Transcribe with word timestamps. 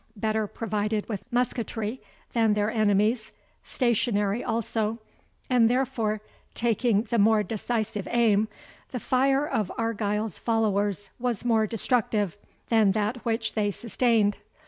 Better 0.15 0.47
provided 0.47 1.07
with 1.07 1.31
musketry 1.31 2.01
than 2.33 2.55
their 2.55 2.71
enemies, 2.71 3.31
stationary 3.63 4.43
also, 4.43 4.97
and 5.47 5.69
therefore 5.69 6.21
taking 6.55 7.03
the 7.03 7.19
more 7.19 7.43
decisive 7.43 8.07
aim, 8.09 8.47
the 8.89 8.99
fire 8.99 9.45
of 9.45 9.71
Argyle's 9.77 10.39
followers 10.39 11.11
was 11.19 11.45
more 11.45 11.67
destructive 11.67 12.35
than 12.69 12.93
that 12.93 13.17
which 13.17 13.53
they 13.53 13.69
sustained. 13.69 14.37